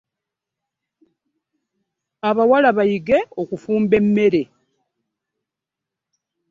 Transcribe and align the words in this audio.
Abawala 2.29 2.69
bayige 2.77 3.17
okufumba 3.41 3.93
emmere. 4.01 4.41